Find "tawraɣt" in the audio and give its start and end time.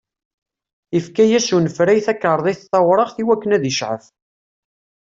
2.71-3.17